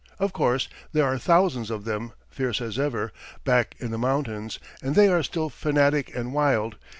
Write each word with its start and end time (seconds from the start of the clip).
Of 0.17 0.33
course, 0.33 0.67
there 0.93 1.05
are 1.05 1.19
thousands 1.19 1.69
of 1.69 1.85
them, 1.85 2.13
fierce 2.27 2.59
as 2.59 2.79
ever, 2.79 3.13
back 3.43 3.75
in 3.77 3.91
the 3.91 3.99
mountains, 3.99 4.57
and 4.81 4.95
they 4.95 5.09
are 5.09 5.21
still 5.21 5.49
fanatic 5.49 6.15
and 6.15 6.33
wild. 6.33 6.77